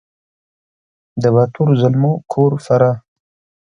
د 1.21 1.23
باتور 1.35 1.69
زلمو 1.81 2.13
کور 2.31 2.51
فراه 2.65 2.97